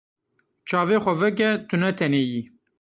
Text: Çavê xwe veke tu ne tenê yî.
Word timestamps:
Çavê 0.67 0.97
xwe 1.03 1.13
veke 1.21 1.49
tu 1.67 1.75
ne 1.81 1.89
tenê 1.97 2.23
yî. 2.31 2.41